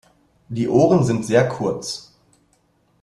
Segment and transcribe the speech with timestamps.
[0.49, 2.11] Die Ohren sind sehr kurz.